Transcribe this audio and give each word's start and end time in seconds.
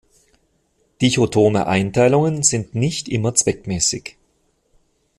Dichotome 0.99 1.67
Einteilungen 1.67 2.41
sind 2.41 2.73
nicht 2.73 3.07
immer 3.07 3.35
zweckmäßig. 3.35 4.17